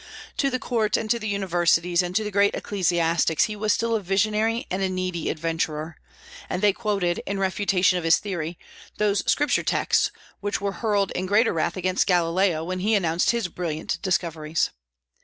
To 0.37 0.49
the 0.49 0.57
court 0.57 0.97
and 0.97 1.07
to 1.11 1.19
the 1.19 1.27
universities 1.27 2.01
and 2.01 2.15
to 2.15 2.23
the 2.23 2.31
great 2.31 2.55
ecclesiastics 2.55 3.43
he 3.43 3.55
was 3.55 3.71
still 3.71 3.93
a 3.95 4.01
visionary 4.01 4.65
and 4.71 4.81
a 4.81 4.89
needy 4.89 5.29
adventurer; 5.29 5.95
and 6.49 6.63
they 6.63 6.73
quoted, 6.73 7.21
in 7.27 7.37
refutation 7.37 7.99
of 7.99 8.03
his 8.03 8.17
theory, 8.17 8.57
those 8.97 9.21
Scripture 9.31 9.61
texts 9.61 10.09
which 10.39 10.59
were 10.59 10.71
hurled 10.81 11.11
in 11.11 11.27
greater 11.27 11.53
wrath 11.53 11.77
against 11.77 12.07
Galileo 12.07 12.63
when 12.63 12.79
he 12.79 12.95
announced 12.95 13.29
his 13.29 13.47
brilliant 13.47 13.99
discoveries. 14.01 14.71